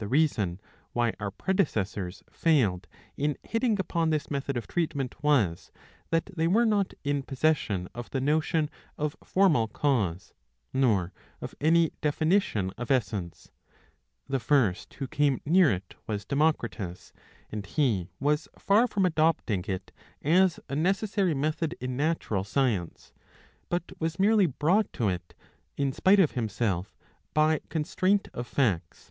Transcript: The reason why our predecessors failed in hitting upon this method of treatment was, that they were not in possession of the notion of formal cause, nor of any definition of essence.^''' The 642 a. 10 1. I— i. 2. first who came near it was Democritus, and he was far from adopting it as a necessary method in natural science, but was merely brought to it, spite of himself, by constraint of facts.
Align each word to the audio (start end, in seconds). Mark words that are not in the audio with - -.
The 0.00 0.06
reason 0.06 0.60
why 0.92 1.14
our 1.18 1.32
predecessors 1.32 2.22
failed 2.30 2.86
in 3.16 3.36
hitting 3.42 3.80
upon 3.80 4.10
this 4.10 4.30
method 4.30 4.56
of 4.56 4.68
treatment 4.68 5.24
was, 5.24 5.72
that 6.10 6.26
they 6.26 6.46
were 6.46 6.64
not 6.64 6.94
in 7.02 7.24
possession 7.24 7.88
of 7.96 8.08
the 8.10 8.20
notion 8.20 8.70
of 8.96 9.16
formal 9.24 9.66
cause, 9.66 10.32
nor 10.72 11.12
of 11.40 11.56
any 11.60 11.90
definition 12.00 12.70
of 12.78 12.92
essence.^''' 12.92 13.50
The 14.28 14.38
642 14.38 14.38
a. 14.38 14.38
10 14.38 14.38
1. 14.38 14.38
I— 14.38 14.38
i. 14.38 14.38
2. 14.38 14.38
first 14.44 14.94
who 14.94 15.08
came 15.08 15.40
near 15.52 15.72
it 15.72 15.94
was 16.06 16.24
Democritus, 16.24 17.12
and 17.50 17.66
he 17.66 18.08
was 18.20 18.46
far 18.56 18.86
from 18.86 19.04
adopting 19.04 19.64
it 19.66 19.90
as 20.22 20.60
a 20.68 20.76
necessary 20.76 21.34
method 21.34 21.74
in 21.80 21.96
natural 21.96 22.44
science, 22.44 23.12
but 23.68 23.90
was 23.98 24.20
merely 24.20 24.46
brought 24.46 24.92
to 24.92 25.08
it, 25.08 25.34
spite 25.92 26.20
of 26.20 26.30
himself, 26.30 26.96
by 27.34 27.60
constraint 27.68 28.28
of 28.32 28.46
facts. 28.46 29.10